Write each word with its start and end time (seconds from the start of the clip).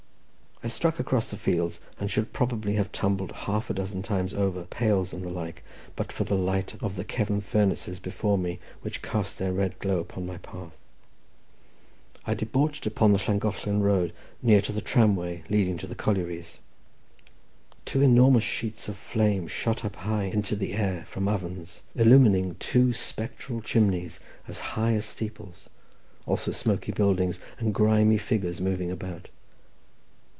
I 0.63 0.67
struck 0.67 0.99
across 0.99 1.31
the 1.31 1.37
fields, 1.37 1.79
and 1.99 2.11
should 2.11 2.33
probably 2.33 2.73
have 2.75 2.91
tumbled 2.91 3.31
half 3.31 3.71
a 3.71 3.73
dozen 3.73 4.03
times 4.03 4.31
over 4.31 4.61
pales 4.65 5.11
and 5.11 5.23
the 5.23 5.31
like, 5.31 5.63
but 5.95 6.11
for 6.11 6.23
the 6.23 6.35
light 6.35 6.75
of 6.83 6.97
the 6.97 7.03
Cefn 7.03 7.41
furnaces 7.41 7.97
before 7.97 8.37
me, 8.37 8.59
which 8.83 9.01
cast 9.01 9.39
their 9.39 9.51
red 9.51 9.79
glow 9.79 9.97
upon 9.99 10.27
my 10.27 10.37
path. 10.37 10.77
I 12.27 12.35
debouched 12.35 12.85
upon 12.85 13.11
the 13.11 13.17
Llangollen 13.27 13.81
road 13.81 14.13
near 14.43 14.61
to 14.61 14.71
the 14.71 14.81
tramway 14.81 15.41
leading 15.49 15.79
to 15.79 15.87
the 15.87 15.95
collieries. 15.95 16.59
Two 17.83 18.03
enormous 18.03 18.43
sheets 18.43 18.87
of 18.87 18.95
flame 18.97 19.47
shot 19.47 19.83
up 19.83 19.95
high 19.95 20.25
into 20.25 20.55
the 20.55 20.73
air 20.75 21.05
from 21.09 21.27
ovens, 21.27 21.81
illumining 21.95 22.53
two 22.59 22.93
spectral 22.93 23.61
chimneys 23.61 24.19
as 24.47 24.59
high 24.77 24.93
as 24.93 25.05
steeples, 25.05 25.69
also 26.27 26.51
smoky 26.51 26.91
buildings, 26.91 27.39
and 27.57 27.73
grimy 27.73 28.19
figures 28.19 28.61
moving 28.61 28.91
about. 28.91 29.27